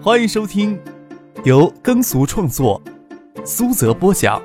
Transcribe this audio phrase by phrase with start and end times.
[0.00, 0.80] 欢迎收听
[1.44, 2.80] 由耕俗创作、
[3.44, 4.40] 苏泽播讲、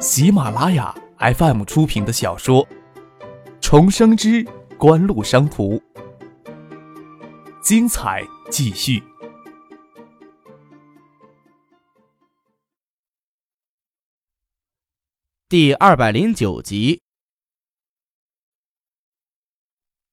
[0.00, 2.66] 喜马拉雅 FM 出品的小说
[3.60, 4.44] 《重生之
[4.76, 5.76] 官路商途》，
[7.62, 9.00] 精彩继续，
[15.48, 17.00] 第二百零九集。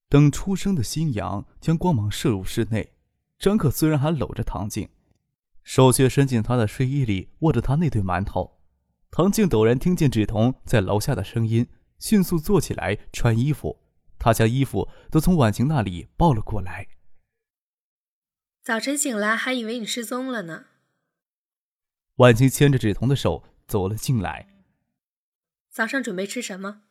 [0.08, 2.94] 等初升的新阳将光芒射入室内，
[3.38, 4.90] 张可虽然还搂着唐静，
[5.64, 8.60] 手却伸进她的睡衣里，握着她那对馒头。
[9.12, 11.68] 唐静陡然听见芷彤在楼下的声音，
[12.00, 13.82] 迅速坐起来穿衣服。
[14.18, 16.88] 她将衣服都从婉晴那里抱了过来。
[18.64, 20.66] 早晨醒来还以为你失踪了呢。
[22.16, 24.48] 婉晴牵着芷彤的手走了进来。
[25.70, 26.84] 早上准备吃什么？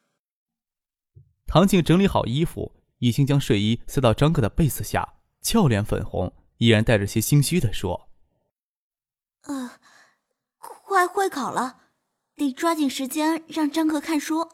[1.47, 2.77] 唐静整理好衣服。
[2.99, 5.13] 已经将睡衣塞到张克的被子下，
[5.45, 8.09] 俏脸粉红，依然带着些心虚的说
[9.45, 9.73] ：“呃，
[10.59, 11.82] 快会考了，
[12.35, 14.49] 得抓紧时间让张克看书。”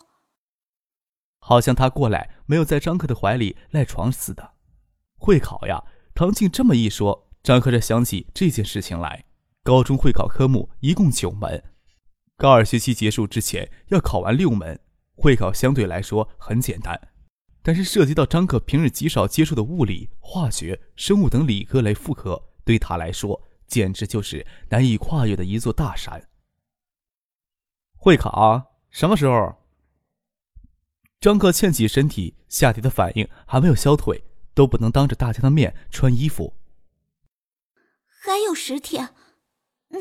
[1.39, 4.55] 好像他过来没有在张克的怀里赖床似的。
[5.17, 5.83] 会考呀！
[6.13, 9.25] 唐静这么一说，张克才想起这件事情来。
[9.63, 11.63] 高中会考科目一共九门，
[12.37, 14.81] 高二学期结束之前要考完六门。
[15.15, 16.99] 会考相对来说很简单。
[17.63, 26.29] 但是涉及到张克平日极少接触的物理、化学、生物等理科类副科，对他来说简直就是难以跨越的一座大山。
[27.95, 29.57] 会考什么时候？
[31.21, 34.25] 张克欠起身体，下体的反应还没有消退，
[34.55, 36.55] 都不能当着大家的面穿衣服。
[38.07, 39.15] 还有十天，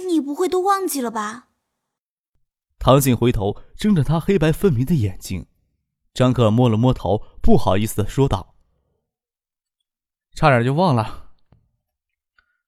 [0.07, 1.49] 你不会都忘记了吧？
[2.77, 5.47] 唐静回头睁着他黑白分明的眼睛。
[6.20, 8.53] 张克摸了摸头，不好意思的说道
[10.36, 11.30] ：“差点就忘了。”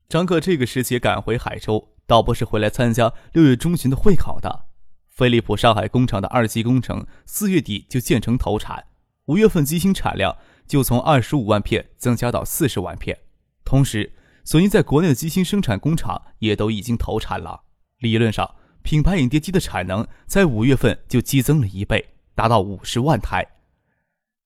[0.07, 4.67] 张克这个时节赶回海州，倒不是回来参加六月中旬的会考的。
[5.09, 8.85] 飞利浦上海工厂的二期工程四月底就建成投产，
[9.25, 13.19] 五月份机芯产量就从二十五万片增加到四十万片。
[13.65, 14.13] 同时，
[14.45, 17.63] 索尼在国内的机芯生产工厂也都已经投产了。
[17.97, 22.13] 理论上，品牌影碟机的产能在五月份就激增了一倍。
[22.41, 23.45] 达到五十万台，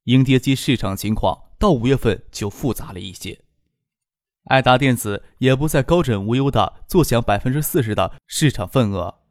[0.04, 3.40] 影碟机市场情况到五月份就复杂了一些。
[4.50, 9.22] 爱达电子也不再高枕无忧的坐享百分之四十的市场份额。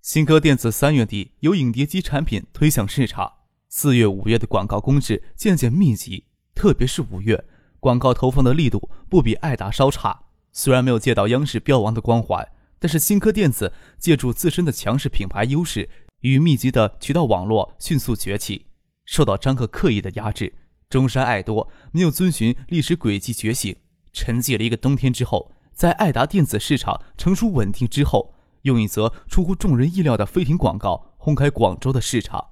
[0.00, 3.30] 新科电子三月底有影碟机产品推向市场，
[3.68, 6.24] 四月、五月的广告攻势渐渐密集，
[6.54, 7.44] 特别是五月，
[7.78, 10.18] 广告投放的力度不比爱达稍差。
[10.50, 12.48] 虽然没有借到央视标王的光环，
[12.78, 15.90] 但是新科电子借助自身的强势品牌优势。
[16.22, 18.66] 与密集的渠道网络迅速崛起，
[19.04, 20.54] 受到张克刻意的压制，
[20.88, 23.76] 中山爱多没有遵循历史轨迹觉醒，
[24.12, 32.44] 沉寂了一个冬天之后，在爱达电子市场成熟稳定之后，用一则出乎众人意料的飞艇广告轰开广州的市场，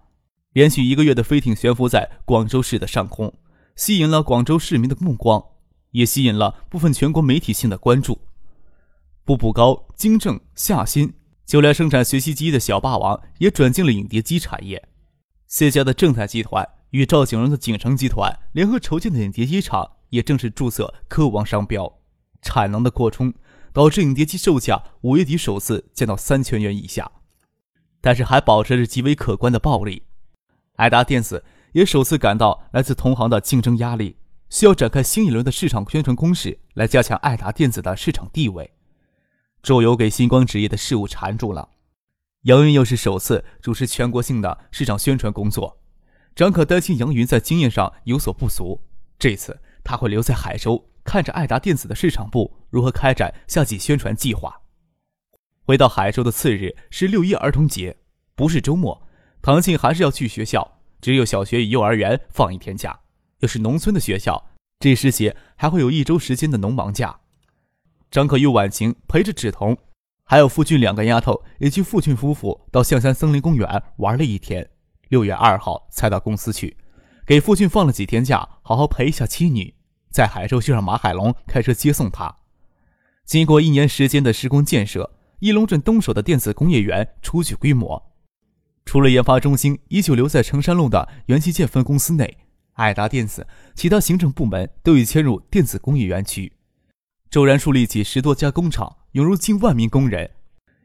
[0.52, 3.32] 连续一个月的飞艇悬浮在广州市的上空，
[3.76, 5.44] 吸引了广州市民的目光，
[5.92, 8.18] 也吸引了部分全国媒体性的关注。
[9.24, 11.14] 步步高、金正、夏新。
[11.50, 14.86] 就连生产学习机的小霸王也转进了影碟机产业。
[15.48, 21.92] 谢家的正泰集团与赵景荣的景城集团联合筹建的影碟机厂也正式注册科王商标。
[22.40, 23.34] 产能的扩充
[23.72, 27.10] 导致影碟机售价五月底首次降到三千元以下，
[28.00, 30.04] 但是还保持着极为可观的暴利。
[30.76, 34.14] 爱达电子也首次感到来自同行的竞争压力，
[34.48, 38.70] 需要展开新一轮的市场宣传攻势来加强爱达电子的市场地位。
[39.62, 41.68] 周游给星光纸业的事务缠住了，
[42.42, 45.78] 杨云又是首次主持全国性的市场宣传工作，
[46.34, 48.80] 张可担心杨云在经验上有所不足，
[49.18, 54.62] 这次他会留在海州，看着爱达电子的市场部如何开展夏季宣传计划。
[55.62, 57.98] 回到海州的次日是六一儿童节，
[58.34, 59.06] 不是周末，
[59.42, 62.98] 唐静还是要去学校，只有小学与幼儿园放一天假，
[63.40, 67.20] 又是农村的学校，这时节还会有一周时间的农忙假。
[68.10, 69.76] 张可与婉晴陪着芷彤，
[70.24, 74.68] 还有付俊两个丫头，也去付俊夫妇到象山森林公园玩了一天。
[75.10, 76.76] 六月二号才到公司去，
[77.24, 79.74] 给付俊放了几天假，好好陪一下妻女。
[80.10, 82.34] 在海州就让马海龙开车接送他。
[83.24, 88.10] 经过一年时间的施工建设，义龙镇东首的电子工业园初具规模。
[88.84, 92.38] 除了研发中心依旧留在成山路的元器件分公司内，
[92.72, 93.46] 爱达电子
[93.76, 96.52] 其他行政部门都已迁入电子工业园区。
[97.30, 100.28] 骤然树立起十多家工厂，涌入近万名工人。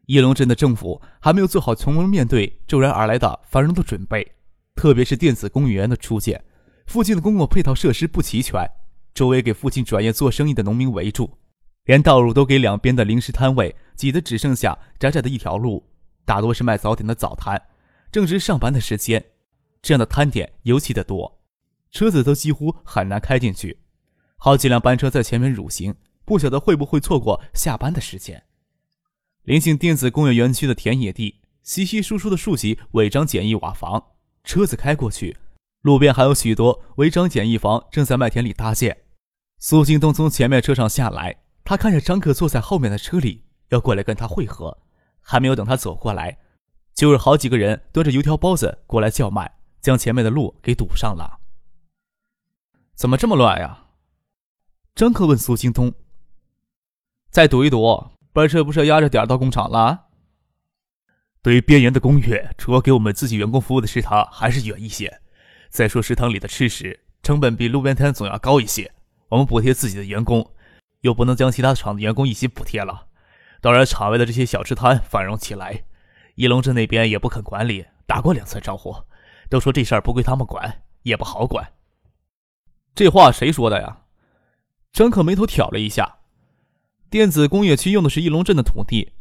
[0.05, 4.31] 义龙镇的政府还没有做好从容面对骤然而来的繁荣的准备，
[4.75, 6.43] 特别是电子工业园的出现，
[6.85, 8.63] 附近的公共配套设施不齐全，
[9.15, 11.35] 周围给附近转业做生意的农民围住，
[11.85, 15.83] 连道路都给两边的临时摊位挤得只剩下窄窄的一条路，
[16.25, 17.59] 大多是卖早点的早摊。
[18.11, 19.25] 正值上班的时间，
[19.81, 21.41] 这样的摊点尤其的多，
[21.89, 23.79] 车子都几乎很难开进去。
[24.37, 25.95] 好几辆班车在前面蠕行，
[26.25, 28.43] 不晓得会不会错过下班的时间。
[29.43, 34.03] 临近电子工业园区的田野地，稀稀疏疏的竖起违章简易瓦房。
[34.43, 35.37] 车子开过去，
[35.81, 39.03] 路边还有许多违章简易房正在麦田里搭建。
[39.59, 44.77] 苏京东从前面车上下来，他看着张克坐在后面的车里，要过来跟他会合。
[45.21, 46.37] 还没有等他走过来，
[46.93, 51.39] 就有好几个人端着油条包子过来叫卖，将前面的路给堵上了。
[52.95, 53.85] 怎么这么乱呀？
[54.93, 55.93] 张克问苏京东。
[57.35, 58.11] 再赌一赌。
[58.31, 60.05] 班车不是要压着点到工厂了？
[61.41, 65.21] 对于边缘的工业，除了给我们自己员工服务的食堂还是远一些。
[65.67, 68.89] 再说食堂里的吃食成本比路边摊总要高一些，
[69.27, 70.49] 我们补贴自己的员工，
[71.01, 73.07] 又不能将其他厂的员工一起补贴了。
[73.59, 75.83] 当然，厂外的这些小吃摊繁荣起来，
[76.35, 78.95] 一龙镇那边也不肯管理，打过两次招呼，
[79.49, 81.73] 都说这事儿不归他们管，也不好管。
[82.93, 84.03] 这话谁说的呀？
[84.93, 86.19] 张克眉头挑了一下。
[87.15, 89.13] 电子工业区用的是翼龙镇的土地，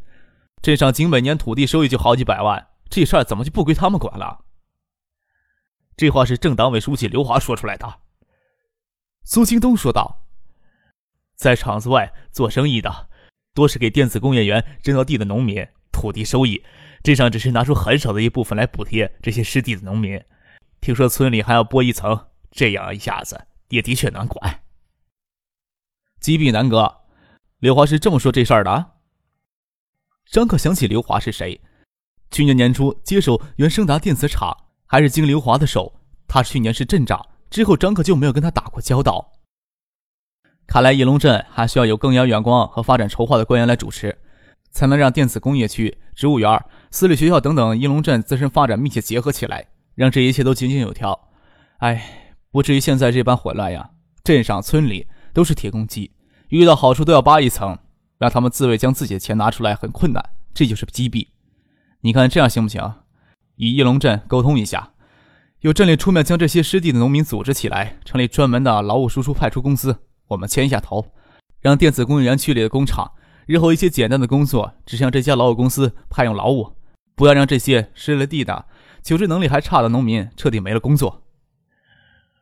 [0.61, 4.45] 镇上仅每年土地收益就好几百万，这事儿怎么就不归他们管了？
[5.97, 8.01] 这话是镇党委书记刘华说出来的。
[9.23, 10.27] 苏京东说道
[11.39, 13.09] ：“在厂子外做生意的，
[13.55, 16.65] 多是给电子工业园征到地的农民，土地收益，
[17.05, 20.21] 镇上只是拿出很少的一部分来补贴这些失地的农民。
[20.81, 24.65] 听说村里还要拨一层，这样一下子也的确难管。”
[26.19, 27.04] 击毙南哥。
[27.65, 28.91] 刘华是这么说这事儿的。
[30.31, 31.59] 张克想起刘华是谁，
[32.31, 35.91] 去年年初接手原生达电子厂，还是经刘华的手。
[36.29, 39.33] 他去年是镇长，之后张克就没有跟他打过交道。
[40.67, 44.15] 看来翼龙镇还需要有更有眼光和发展筹划的官员来主持，
[44.71, 51.19] 才能让电子工业区、植物园、私立学校等等翼龙镇自身发展密切结合起来，让这一切都井井有条。
[51.79, 53.89] 哎，不至于现在这般混乱呀！
[54.23, 56.14] 镇上村里都是铁公鸡。
[56.55, 57.77] 遇到好处都要扒一层，
[58.17, 60.25] 让他们自卫将自己的钱拿出来很困难，
[60.55, 61.27] 这就是击毙。
[62.03, 62.95] 你看这样行不行？
[63.57, 64.93] 与翼龙镇沟通一下，
[65.63, 69.99] 由镇里出面将这些失地的农民组织起来，成立专门的劳务输出派出公司。
[70.29, 71.05] 我们牵一下头，
[71.61, 73.11] 让电子工业园区里的工厂
[73.47, 76.77] 日后一些简单的工作只向这家劳务公司派用劳务，
[77.17, 78.67] 不要让这些失了地的、
[79.03, 81.25] 求职能力还差的农民彻底没了工作。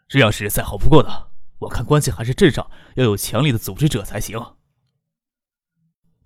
[0.07, 1.32] 这样是再好不过的。
[1.63, 4.41] 我看关键还是镇上要有强力的组织者才行。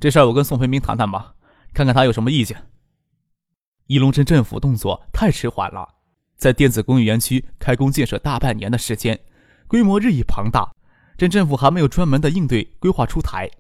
[0.01, 1.35] 这事儿我跟宋培明谈谈吧，
[1.75, 2.71] 看看他有什么意见。
[3.87, 5.97] 翼龙镇政府动作太迟缓了，
[6.37, 9.19] 在电子工业园区开工建设大半年的时间，
[9.67, 10.75] 规模日益庞大，
[11.19, 13.51] 镇政府还没有专门的应对规划出台。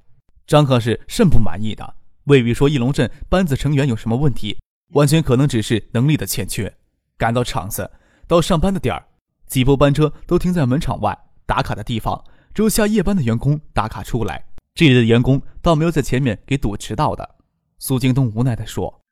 [0.46, 4.58] 张克是甚不满意的，未必说翼龙镇班子成员有什么问题，
[4.93, 6.75] 完全可能只是能力的欠缺。
[7.19, 7.90] 赶到厂子，
[8.26, 9.06] 到上班的点儿，
[9.46, 11.19] 几部班车都停在门场外。
[11.46, 12.22] 打卡的地方
[12.52, 14.44] 只有下夜班的员工打卡出来，
[14.75, 17.37] 这里的员工倒没有在前面给堵迟到的。
[17.78, 19.02] 苏京东无奈地说：“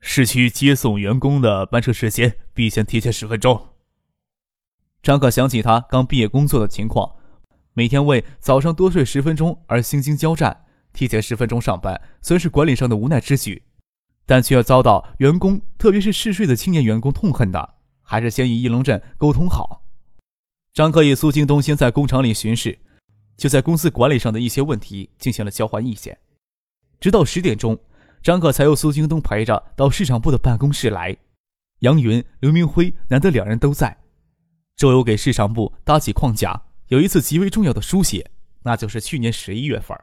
[0.00, 3.74] 市区接送员工的班车时间必先提前十分钟。”
[5.02, 7.16] 张可想起他刚毕业工作的情况，
[7.72, 13.62] 每天为早上多睡十分钟而心惊交战，提前十分钟上班虽然是管理上的无奈之举，
[14.24, 19.84] 但却要遭到员工，特别是嗜睡的青年员工痛恨的，还是先与翼龙镇沟通好。
[20.78, 22.78] 张克与苏京东先在工厂里巡视，
[23.36, 26.16] 就在公司管理上的一些问题进行了交换意见。
[27.00, 27.76] 直到十点钟，
[28.22, 31.16] 张克才由苏京东陪着到市场部的办公室来。
[31.80, 33.98] 杨云、刘明辉难得两人都在。
[34.76, 38.30] 周游给市场部搭起框架，有一次极为重要的书写，
[38.62, 39.98] 那就是去年十一月份，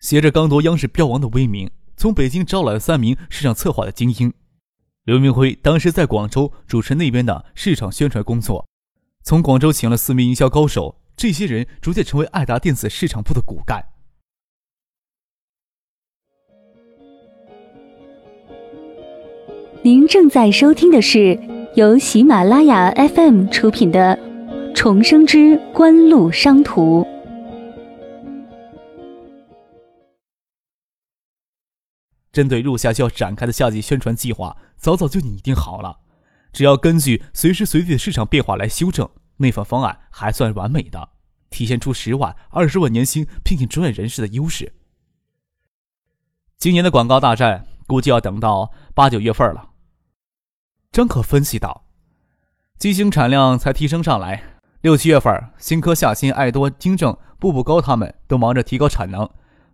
[0.00, 4.34] 携着刚夺央视标王的威名，从北京招来了三名市场策划的精英。
[5.04, 8.66] 刘明辉当时在广州主持那边的市场宣传工作。
[9.26, 13.84] 从广州请了四名营销高手，这些人逐渐成为爱达电子市场部的骨干。
[19.82, 21.36] 您正在收听的是
[21.74, 24.16] 由喜马拉雅 FM 出品的
[24.76, 27.02] 《重生之官路商途》。
[32.30, 36.05] 针对入夏就要展开的夏季宣传计划，早早就拟定好了。
[36.56, 41.10] 只要根据随时随地的市场变化来修正，那份方案还算完美的，
[41.50, 44.72] 体现出十万、二十万年薪聘请专业人士的优势。
[46.56, 49.68] 今年的广告大战估计要等到八九月份了。
[50.90, 51.84] 张可分析道
[52.80, 54.42] ：“机型产量才提升上来，
[54.80, 59.28] 六七月份，新科、夏新、爱多、金正、步步高他们都忙着提高产能，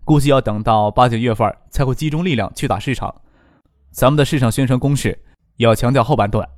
[0.04, 3.22] 估计要等到八九月份才会集中力量去打市场。
[3.92, 5.16] 咱们的市场宣传攻势
[5.54, 6.48] 也要强调后半段。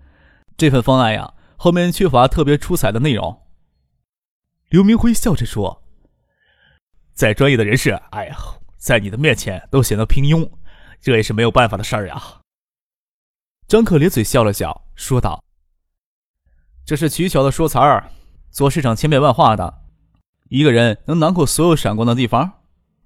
[0.56, 3.42] 这份方案呀，后面缺乏特别出彩的内容。
[4.68, 5.82] 刘明辉笑着说
[7.12, 8.37] ：“再专业的人士，哎呀，
[8.76, 10.49] 在你的面前都显得平庸，
[11.00, 12.23] 这也是没有办法的事儿呀。”
[13.66, 15.42] 张克咧嘴笑了笑，说道
[16.84, 18.11] ：“这是取巧的说辞儿。”
[18.50, 19.82] 做市场千变万化的，
[20.49, 22.52] 一个人能囊括所有闪光的地方。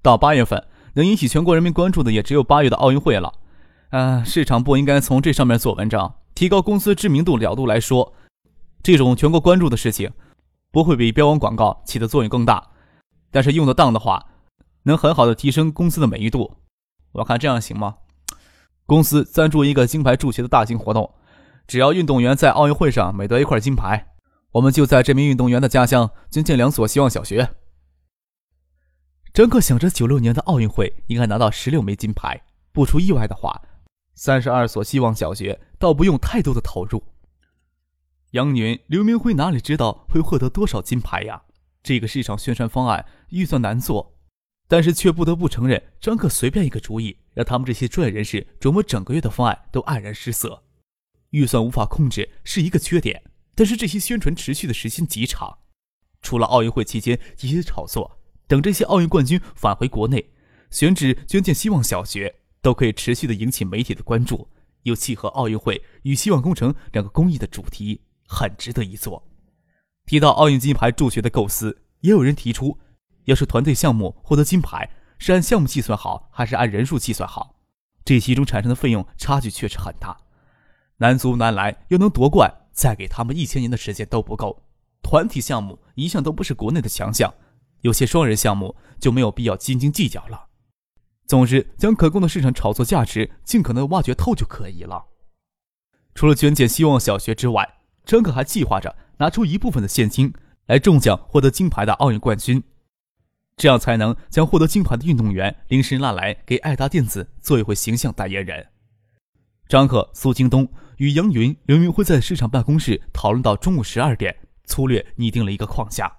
[0.03, 3.33] 到八月份，能引起全国人民关注的也只有八月的奥运会了。
[3.89, 8.15] 嗯，市场部应该从这上面做文章，提高公司知名度角度来说，
[8.81, 10.13] 这种全国关注的事情，
[10.71, 12.65] 不会比标王广告起的作用更大。
[13.33, 14.25] 但是用得当的话，
[14.85, 16.59] 能很好的提升公司的美誉度。
[17.11, 17.97] 我看这样行吗？
[18.87, 21.13] 公司赞助一个金牌助学的大型活动，
[21.67, 24.15] 只要运动员在奥运会上每得一块金牌。
[24.53, 27.51] 我们就在这名运动员的家乡捐建两所希望小学。
[29.35, 32.41] 张克想着，九六年的奥运会应该拿到十六枚金牌，
[32.71, 33.61] 不出意外的话，
[34.19, 37.05] 三十二所希望小学倒不用太多的投入。
[38.33, 41.45] 杨云、刘明辉哪里知道会获得多少金牌呀？
[41.85, 44.19] 这个市场宣传方案预算难做，
[44.67, 50.65] 但是却不得不承认，张克随便一个主意，让他们这些专业人士琢磨整个月的方案都黯然失色。
[51.31, 53.23] 预算无法控制是一个缺点。
[53.55, 55.59] 但是这些宣传持续的时间极长，
[56.21, 60.33] 除了奥运会期间一些炒作，等这些奥运冠军返回国内，
[60.71, 64.49] 选址捐建希望小学，都可以持续的引起媒体的关注，
[64.83, 69.23] 又契合奥运会与希望工程两个公益的主题，很值得一做。
[70.07, 72.79] 提到奥运金牌助学的构思，也有人提出，
[73.25, 77.57] 要是团队项目获得金牌，是按项目计算好，还是按人数计算好？
[78.05, 80.17] 这其中产生的费用差距确实很大。
[80.97, 82.53] 男足男篮又能夺冠？
[82.73, 84.63] 再给他们一千年的时间都不够。
[85.03, 87.35] 团体项目一向都不是国内的强项，
[87.83, 90.48] 有些双人项目就没有必要斤斤计较了。
[91.29, 95.05] 总之，将可供的市场炒作价值尽可能挖掘透就可以了。
[96.15, 97.69] 除了捐建希望小学之外，
[98.07, 100.33] 张可还计划着拿出一部分的现金
[100.69, 102.63] 来中奖获得金牌的奥运冠军，
[103.59, 108.67] 这样才能将获得金牌的运动员临时拉来给爱达电子做一回形象代言人。
[109.69, 110.67] 张克、苏京东
[110.97, 116.11] 与杨云、刘云辉在市场办公室讨论到中午十二点，粗略拟定了一个框架，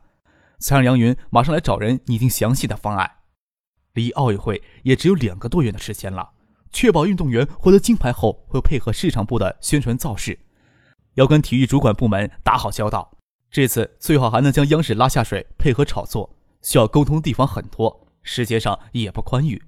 [0.59, 3.09] 才让杨云马上来找人拟定详细的方案。
[3.99, 6.29] 离奥运会也只有两个多月的时间了，
[6.71, 10.39] 确保运动员获得金牌后会配合市场部的宣传造势，
[11.15, 13.11] 要跟体育主管部门打好交道。
[13.51, 19.61] 这次最好还能将央视拉下水，配合炒作，需要沟通的地方很多，时间上也不宽裕。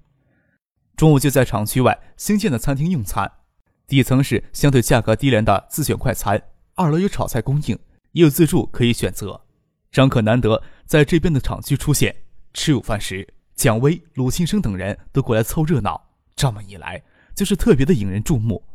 [0.95, 3.29] 中午就在厂区外新建的餐厅用餐。
[3.87, 6.41] 底层是相对价格低廉的自选快餐，
[6.75, 7.77] 二楼有炒菜供应，
[8.13, 9.41] 也有自助可以选择。
[9.91, 12.15] 张可难得在这边的厂区出现，
[12.53, 13.27] 吃午饭时，
[13.61, 17.03] 蒋威、鲁庆生等人都过来凑热闹，这么一来
[17.35, 18.65] 就是特别的引人注目。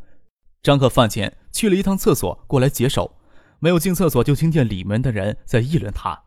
[0.63, 3.19] 张可饭前去了一趟厕所，过来解手，
[3.59, 6.23] 没有进厕所就听见里面的人在议论他：“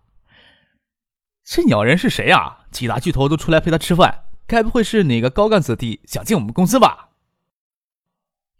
[1.46, 2.66] 这鸟人是谁啊？
[2.70, 7.12] 几大巨头都出来陪他吃饭，该不会是哪个高干子弟想进我们公司吧？”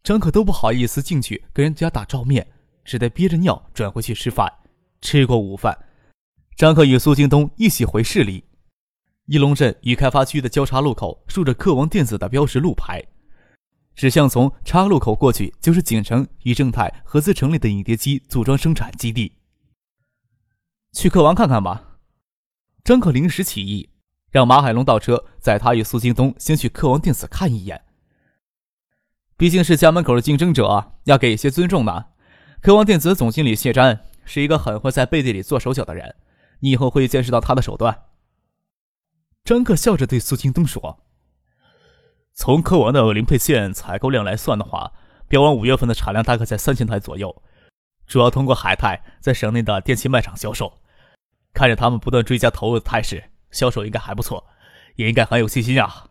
[0.02, 2.48] 张可都不好意思进去跟人家打照面，
[2.86, 4.50] 只得憋着尿转回去吃饭。
[5.02, 5.78] 吃过午饭，
[6.56, 8.46] 张可与苏京东一起回市里。
[9.30, 13.00] 义龙镇与开发区的交叉路口竖着克王电子的标识路牌，
[13.94, 19.34] 指向从岔路口过去就是景城与正泰合资成立的影碟机组装生产基地。
[20.94, 22.00] 去克王看看吧。
[22.84, 23.92] 张可临时起意，
[24.32, 27.80] 让马海龙倒车，载他与苏京东先去克王电子看一眼。
[29.38, 32.06] 毕竟是家门口的竞争者，要给一些尊重呢。
[32.64, 36.16] 科王电子总经理谢瞻是一个很会在背地里做手脚的人，
[36.62, 38.06] 你以后会见识到他的手段。
[39.50, 41.00] 张克笑着对苏京东说
[42.38, 44.94] ：“从科王的零配件采购量来算的话，
[45.28, 47.42] 标王五月份的产量大概在三千台左右，
[48.06, 50.80] 主要通过海泰在省内的电器卖场销售。
[51.52, 54.46] 看着他们不断追加投入的态势，销售应该还不错，
[54.98, 56.10] 也应该很有信心啊。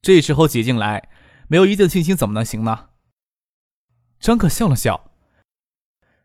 [0.00, 1.08] 这时候挤进来。”
[1.46, 2.88] 没有一定信心怎么能行呢？
[4.18, 5.12] 张克笑了笑。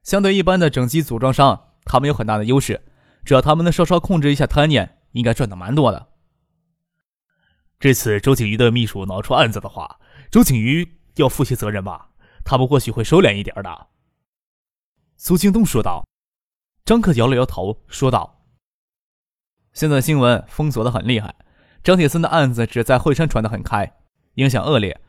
[0.01, 2.84] 相对一般的整机组装商，他们有很大的优势，
[3.24, 6.07] 只要他们能稍稍控制一下贪念，应该赚的蛮多的。
[7.79, 10.00] 这次周景瑜的秘书闹出案子的话，
[10.31, 12.12] 周景瑜要负些责任吧？
[12.45, 13.88] 他们或许会收敛一点的。
[15.17, 16.05] 苏京东说道。
[16.86, 18.45] 张克摇了摇头，说道
[19.74, 21.36] ：“现在新闻封锁的很厉害，
[21.83, 23.97] 张铁森的案子只在惠山传得很开，
[24.36, 25.01] 影响恶劣。”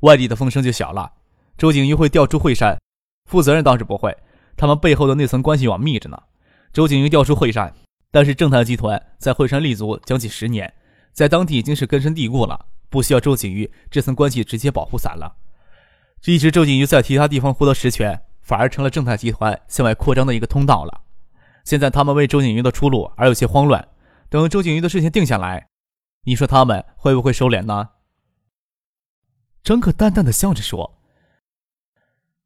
[0.00, 1.12] 外地的风声就小了。
[1.58, 2.80] 周景瑜会调出惠山，
[3.26, 4.16] 负责人倒是不会，
[4.56, 6.18] 他们背后的那层关系网密着呢。
[6.72, 7.74] 周景瑜调出惠山，
[8.10, 10.72] 但是正泰集团在惠山立足将近十年，
[11.12, 15.36] 在当地已经是根深蒂固了，不需要周景瑜这层关系直接保护伞了。
[16.20, 21.02] 这一直周景瑜在其他地方获得实权，反而成了正泰集团向外扩张的一个通道了。
[21.64, 23.86] 现在他们为周景瑜的出路而有些慌乱，
[24.30, 25.68] 等周景瑜的事情定下来，
[26.24, 27.90] 你说他们会不会收敛呢？
[29.62, 30.98] 张可淡淡的笑着说：“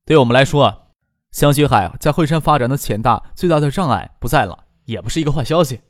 [0.05, 0.89] 对我们来说，
[1.31, 5.81] 香雪海在惠山发展的潜大最大的障碍不在了，也不是一个坏消息。”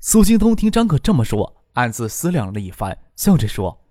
[0.00, 3.86] 苏兴东听张可这么说，暗自思量了一番，笑着说：“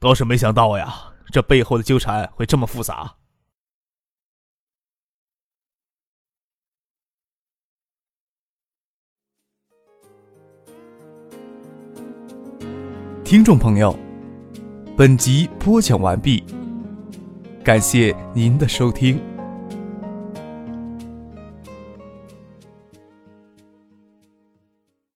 [0.00, 3.16] 倒是没想到呀，这背后的纠缠会这么复杂。”
[13.24, 13.98] 听众朋友，
[14.96, 16.44] 本集播讲完毕，
[17.64, 19.35] 感谢您的收听。